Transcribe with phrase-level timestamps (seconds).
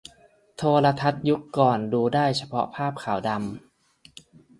[0.57, 3.41] โทรทัศน์ยุคก่อนดูได้เฉพาะภาพขาวดำ